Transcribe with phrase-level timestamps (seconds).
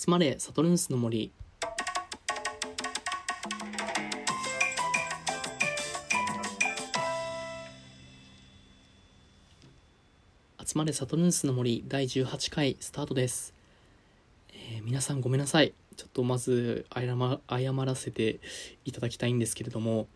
[0.00, 1.32] 集まれサトルンスの森。
[10.64, 13.52] 集まれサトルンスの森第18回スタートです、
[14.52, 15.74] えー皆さんごめんなさい。
[15.96, 18.38] ちょっとまず謝ま謝らせて
[18.84, 20.06] いただきたいんですけれども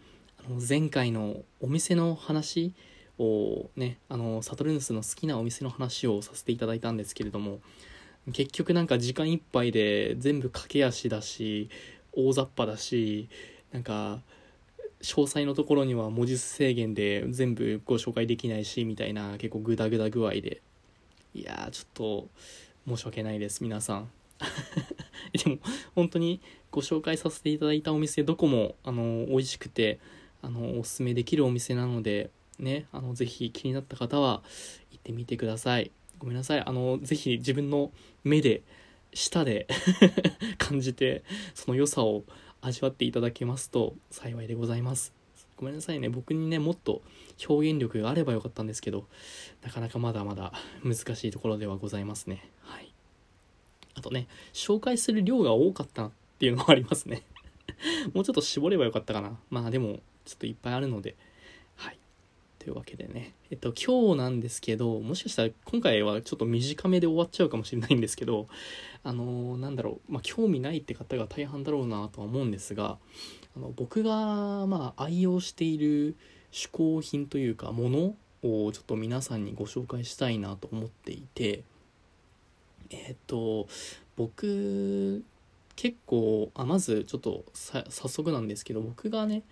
[0.46, 2.73] あの前回のお店の話
[3.19, 7.59] をねあのサトルンスの好きなお店の話をさせていただいたんですけれども
[8.32, 11.69] 結局なんか時間いっぱいで全部駆け足だし
[12.12, 13.28] 大雑把だし
[13.73, 14.20] なんか
[15.01, 20.62] 詳細のところには文字数制限で全部ご紹介できないしみたいな結構グダグダ具合で。
[21.34, 22.28] いやーちょっと
[22.87, 24.11] 申し訳ないです皆さん。
[25.33, 25.59] でも
[25.95, 29.98] 本当にご紹介させていただいたお店どこもあの美味しくて
[30.42, 34.42] あのおすすめできるお店なのでねあのぜひ気になった方は
[34.91, 35.91] 行ってみてください。
[36.23, 36.62] ごめんなさい。
[36.65, 37.91] あのぜひ自分の
[38.23, 38.62] 目で
[39.12, 39.67] 舌で
[40.57, 42.23] 感じてその良さを
[42.61, 45.12] 味わっていただけますと幸いでございます。
[45.56, 46.09] ごめんなさいね。
[46.09, 47.03] 僕にねもっと
[47.48, 49.09] 表現力があればよかったんですけど
[49.62, 50.53] なかなかまだまだ
[50.84, 52.48] 難しいところではございますね。
[52.61, 52.92] はい。
[53.95, 57.25] あとね紹介する量が多かったっていうのもありますね。
[58.14, 59.36] もうちょっと絞ればよかったかな。
[59.51, 61.17] まあでもちょっといっぱいあるので
[62.62, 63.34] というわけでね。
[63.50, 68.46] えっと今日なんですけどもしかしたら今回はちょっと短めで終わっちゃうかもしれないんですけど
[69.02, 70.12] あのなんだろう。
[70.12, 72.98] まあ興味ないって方が大半だろうなとは思うんですが
[73.56, 76.14] あの僕がまあ愛用している
[76.52, 78.14] 嗜好品というかもの
[78.48, 81.64] をちょっと皆さんにご紹介したいなと思っていて
[82.90, 83.66] えっと
[84.14, 85.24] 僕
[85.74, 89.42] 結構あまずちょっと早速なんですけど僕がね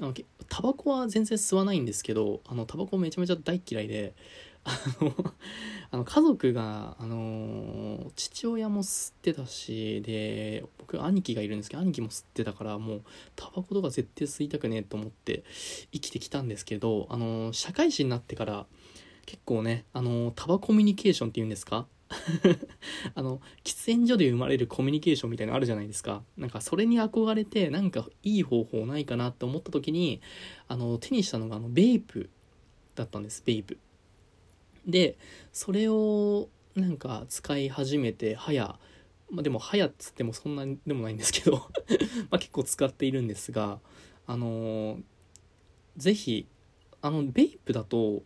[0.00, 4.14] あのけタバコは全然吸わないんですけどあのタバコめちゃめちゃ大嫌いで
[4.64, 13.02] あの 家族があの父親も吸ってたしで僕兄貴がいるんですけど兄貴も吸ってたからもう
[13.36, 15.44] タバコとか絶対吸いたくねえと思って
[15.92, 18.66] 生きてきたんですけどあの社会人になってから
[19.26, 21.86] 結構ねあのタバコミュニケーションっていうんですか
[23.14, 26.22] あの喫煙所で生まれるコミュニケーションみたいなのあるじゃないですか。
[26.36, 30.20] なんかそれに憧れてなんかいい方法ないかなって思った時に
[30.68, 32.30] あの手にしたのがあのベイプ
[32.94, 33.78] だったんですベイプ。
[34.86, 35.16] で
[35.52, 38.78] それをなんか使い始めて早
[39.30, 41.68] まあでも早っつってもそんなでもないんですけど
[42.30, 43.80] ま結構使っているんですが
[44.26, 44.98] あの
[45.96, 46.46] ぜひ
[47.00, 48.22] あのベイプだと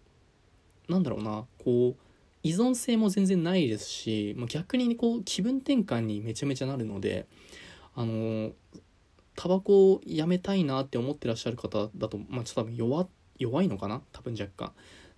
[0.89, 2.08] なんだろうなこう
[2.49, 7.27] 依存性も全然ないですし、まあ、逆にこう気分転換にめちゃめちゃなるので
[7.95, 8.53] あの
[9.37, 14.03] タバコをやめたいなって思ってらっしゃる方だと、まあ、ちょっと多分弱弱いのかな？
[14.13, 14.73] 多分若干。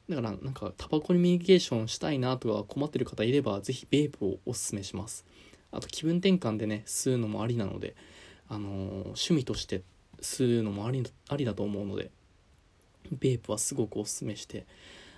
[0.08, 5.24] だからなんかタバコにミュニケーションしたいなとか困ってる方いればぜひベープをおすすめします。
[5.70, 7.94] あと気分転換でね吸うのもありなので
[8.48, 9.82] あの趣味として
[10.20, 12.10] 吸うのもありありだと思うので
[13.12, 14.66] ベープはすごくおすすめして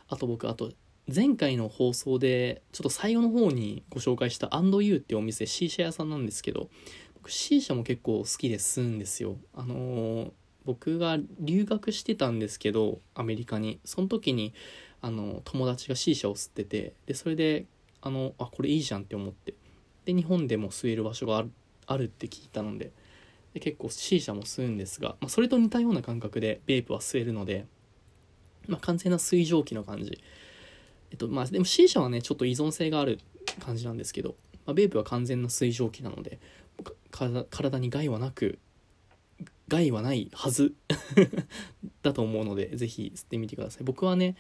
[0.08, 0.70] あと僕あと
[1.08, 6.68] 前回の放送でちょっと最後の方にご紹介したアンドユーっていうお店 C 社屋さんなんですけど
[7.14, 9.36] 僕 C 社も結構好きで吸うんですよ。
[9.54, 10.32] あのー
[10.64, 13.80] 僕が留学してたんですけどアメリカに。
[13.84, 14.54] その時に
[15.00, 17.66] あの友達が C 社を吸っててでそれで
[18.00, 19.54] あのあこれいいじゃんって思って。
[20.04, 21.50] で日本でも吸える場所がある
[21.86, 22.92] あるって聞いたので
[23.54, 27.66] で結構 C 社も吸うんですが、まあ、それと似たような感覚でベープは吸えるので、
[28.66, 30.20] まあ、完全な水蒸気の感じ。
[31.12, 33.20] えっとまあでも C 社はねちょっと依存性がある
[33.60, 34.34] 感じなんですけど、
[34.66, 36.40] まあ、ベープは完全な水蒸気なので
[37.50, 38.58] 体に害はなく
[39.68, 40.74] 害はないはず
[42.02, 43.84] だと思うのでぜひ吸ってみてください。
[43.84, 44.36] 僕はね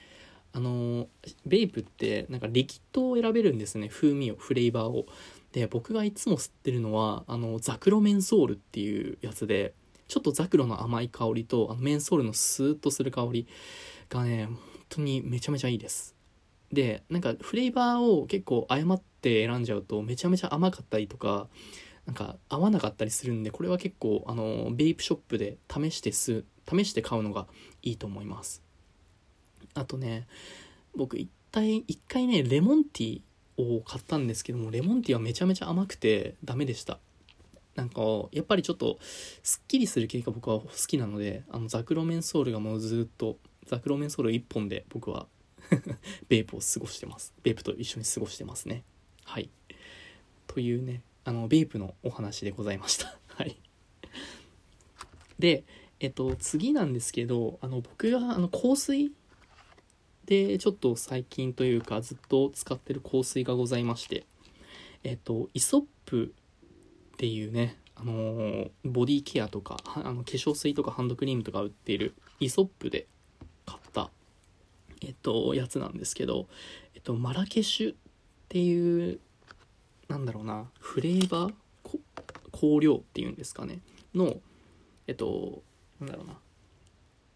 [0.54, 1.08] あの
[1.46, 3.88] ベイプってなんかリキッドを選べるんですね。
[3.88, 5.06] 風味をフレーバーを。
[5.52, 9.74] で僕がいつも吸ってるのはあのザクロメンソールっていうやつで
[10.08, 13.46] ちょっとザクロの甘い香りとあのメンソールのスーッとする香り
[14.08, 14.58] がね本
[14.88, 16.14] 当にめちゃめちゃいいです。
[16.72, 21.48] でなんかフレーバーを結構誤って選んじゃうとめちゃめちゃ甘かったりとか
[22.06, 27.46] なんか合わなかったりするんでこれは結構あのベイプショップで試してす試して買うのが
[27.82, 28.62] いいと思います。
[29.74, 30.26] あとね
[30.96, 36.98] 僕一体一回ねレモンティーを買ったんですけどもレモンティーはめちゃめちゃ甘くてダメでした。
[37.74, 38.02] なんか
[38.32, 38.98] やっぱりちょっと
[39.42, 45.26] すっきりする系が僕は好きなのであのザクロメンソールがもうずっとザクロメンソール1本で僕は
[46.28, 47.32] ベープを過ごしてます。
[47.42, 48.84] ベープと一緒に過ごしてますね。
[49.24, 49.50] はい。
[50.46, 53.18] というねあのベープのお話でございました。
[53.28, 53.56] はい。
[55.38, 55.64] で
[56.00, 59.12] えっと次なんですけどあの僕があの香水
[60.26, 64.24] でちょっと最近というかずっと使ってる香水がございまして
[65.02, 66.34] えっとイソップ
[67.12, 73.06] っていうね、あのーボディケアとか、あの化粧水とかハンドクリームとか売っているイソップで
[73.64, 74.10] 買った、
[75.04, 76.48] えっと、やつなんですけど、
[76.94, 77.96] えっと、マラケシュっ
[78.48, 79.20] ていう、
[80.08, 81.52] なんだろうな、フレーバー
[82.52, 83.80] 香料っていうんですかね、
[84.14, 84.36] の、
[85.06, 85.62] えっと、
[86.00, 86.38] なんだろうな、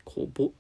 [0.05, 0.53] こう、ぼ、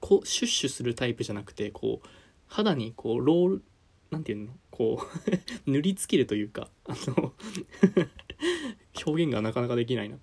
[0.00, 2.08] こう、シュッシュするタイプじゃなくて、こう、
[2.48, 3.62] 肌にこう、ロール、
[4.10, 5.30] なんていうのこう、
[5.70, 7.32] 塗りつけるというか、あの、
[9.06, 10.18] 表現がなかなかできないな。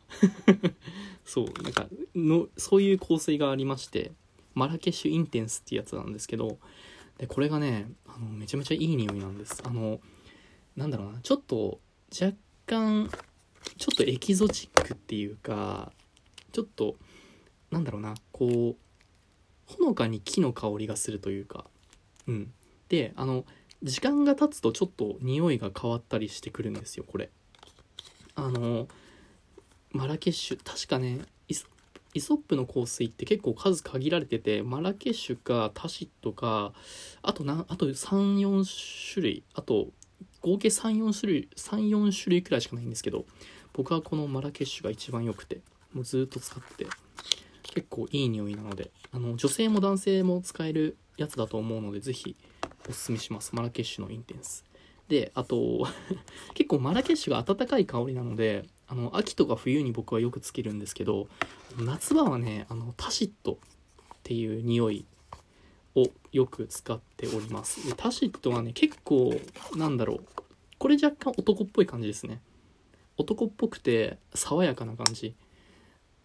[1.23, 4.11] そう、なんか、の、そういう香水がありまして、
[4.59, 6.57] マラケシュインテンスっていうやつなんですけど、
[7.17, 9.63] で、これがね、あの、めちゃめちゃいい匂いなんです。
[9.65, 10.01] あの、
[10.75, 11.79] なんだろうな、ちょっと、
[12.19, 12.35] 若
[12.65, 13.09] 干、
[13.77, 15.93] ちょっとエキゾチックっていうか、
[16.51, 16.97] ちょっと、
[17.71, 18.75] なんだろうな、こう、
[19.65, 21.65] ほのかに木の香りがするというか、
[22.27, 22.53] うん。
[22.89, 23.45] で、あの、
[23.81, 27.29] 時間が経つとちょっと匂いが変わったりしてくるんですよ、これ。
[28.35, 28.89] あの、
[29.91, 31.19] マラケシュ、確かね、
[32.13, 36.73] イソップの香水って結構数限られてて、マラケシュかタシットか、
[37.21, 39.89] あとな、あと3、4種類、あと
[40.41, 43.25] 合計3、4種類、3、4種類くらいしかないんですけど、
[43.73, 45.61] 僕はこのマラケシュが一番良くて、
[45.93, 46.89] もうずっと使ってて、
[47.63, 52.35] 結構いい匂いなので、あの、女性も男性も使えるやつだと思うので、ぜひ
[52.89, 53.55] おすすめします。
[53.55, 54.65] マラケシュのインテンス。
[55.07, 55.87] で、あと、
[56.53, 61.27] 結構マラケシュが暖かい香りなので、あの、秋とか冬に僕はよくつけるんですけど、
[61.85, 65.05] 夏場はね、あの、タシットっていう匂い
[65.95, 67.87] をよく使っております。
[67.87, 69.33] でタシットはね、結構、
[69.75, 70.25] なんだろう、
[70.77, 72.41] これ若干男っぽい感じですね。
[73.17, 75.35] 男っぽくて爽やかな感じ。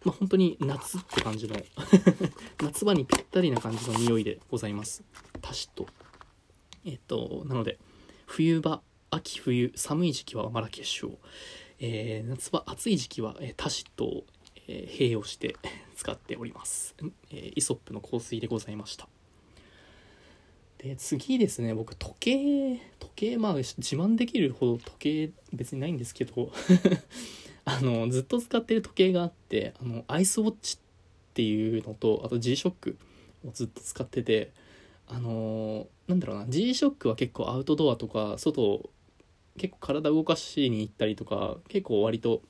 [0.05, 1.55] まあ、本当に夏って感じの
[2.61, 5.03] 夏場にぴったりな感じの匂いでございます。
[5.41, 5.87] タシット。
[6.85, 7.79] えっと、なので、
[8.27, 11.19] 冬場、秋冬、寒い時期はマラケシュを、
[11.79, 14.25] えー夏場、暑い時期は、えータシットを、
[14.67, 15.55] えー併用して
[15.95, 16.95] 使っております、
[17.31, 19.07] えーイソップの香水でございました。
[20.77, 26.51] で、次ですね、僕、時計、時計、まあ、自慢できるほど時計別にないんですけど、
[27.65, 32.97] あの、ずっと使ってる時計があって、あの、アイスウォッチっていうのと、あと G-SHOCK
[33.45, 34.51] をずっと使ってて、
[35.07, 36.45] あのなんだろうな。
[36.47, 38.89] G-SHOCK は結構アウトドアとか外
[39.57, 42.41] 結構体動かしに行ったりとか結構割と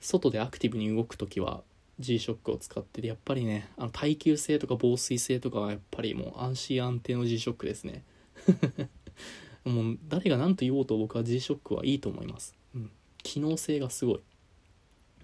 [0.00, 1.62] 外でアクティブに動く時は
[1.98, 8.04] G-SHOCK を使っててやっぱりねあの耐久性とか防水性とかはやっぱりもう安心安定の G-SHOCK ですね。
[9.64, 12.90] もう誰が何と言おうと僕は G-SHOCK はいいと思います、うん、
[13.22, 14.20] 機能性がすごい。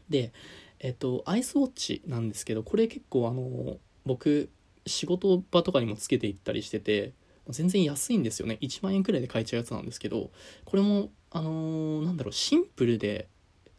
[0.08, 0.32] で
[0.80, 4.50] えっとアイスウォッチなんですけどこれ結構あの僕
[4.86, 7.12] 仕事場とかにもつけていったりしてて
[7.48, 8.58] 全然安いんですよね。
[8.60, 10.30] 1万円くらいで買えちゃうやつなんですけど
[10.64, 13.28] これもあのーなんだろうシンプルで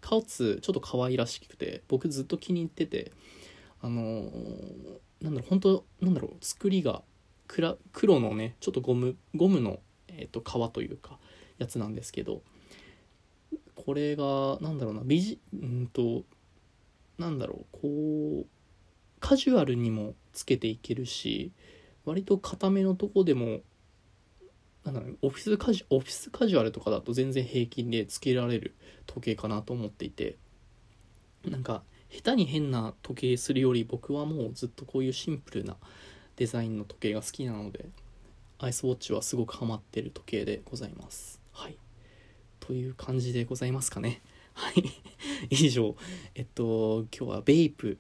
[0.06, 3.12] かつちょっと可愛らしくて僕ずっと気に入ってて
[3.82, 4.30] あのー
[5.22, 7.02] なんだろう本当なんだろう作りが
[7.48, 9.80] 黒のねちょっとゴムゴムの、
[10.10, 11.18] えっと革というか
[11.58, 12.44] やつなんですけど
[13.76, 16.24] これがなんだろうなビジうんと
[17.18, 18.46] なんだろうこう
[19.20, 21.52] カジュアルにもつけていけるし
[22.04, 23.62] 割と固めのとこでも
[24.92, 30.38] なんオフィスカジュオフィスカジュアルとかだと全然平均でつけられる時計かなと思っていて。
[31.50, 35.76] なんか下手に変な時計するより僕はもうずっとこういうシンプルな
[36.38, 37.86] デザインの時計が好きなので
[38.58, 41.42] アイスウォッチはすごくハマってる時計でございます。
[41.52, 41.78] はい。
[42.60, 44.22] という感じでございますかね。
[44.54, 44.84] はい。
[45.50, 45.96] 以上。
[46.36, 47.98] えっと今日はベイプ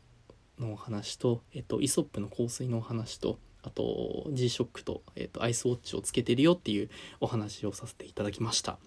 [0.59, 8.77] のお話と、えっと、イソップの香水のお話と、あと G-SHOCK と、えっと、アイスウォッチをつけてるよっていうお話をさせていただきました。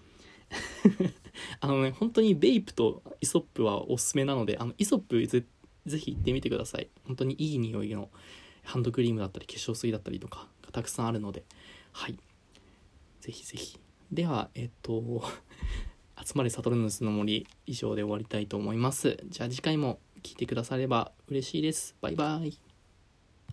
[1.60, 5.44] あのね、本当にベイプとイソップはおすすめなので、あのイソップぜ
[5.86, 6.88] ぜひ行ってみてください。
[7.06, 8.10] 本当にいい匂いの
[8.62, 11.44] ハンドクリームだったり化粧水だったりとかがたくさんあるので、
[11.92, 12.18] はい。
[13.20, 13.78] ぜひぜひ。
[14.12, 15.24] では、えっと、
[16.24, 19.18] 集まれサトルヌスの森以上で終わりたいと思います。
[19.28, 21.96] じゃあ次回も聞いてくだされば嬉しいです。
[22.00, 22.67] バイバイ。